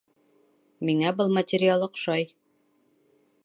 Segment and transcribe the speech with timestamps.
[0.89, 2.29] Миңә был материал оҡшай